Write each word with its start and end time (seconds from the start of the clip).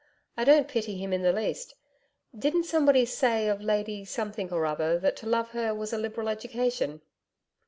I 0.35 0.45
don't 0.45 0.67
pity 0.67 0.97
him 0.97 1.13
in 1.13 1.21
the 1.21 1.31
least. 1.31 1.75
Didn't 2.35 2.63
somebody 2.63 3.05
say 3.05 3.47
of 3.47 3.61
Lady 3.61 4.03
Something 4.03 4.51
or 4.51 4.65
Other 4.65 4.97
that 4.97 5.15
to 5.17 5.27
love 5.27 5.49
her 5.51 5.75
was 5.75 5.93
a 5.93 5.97
liberal 5.99 6.27
education?' 6.27 7.01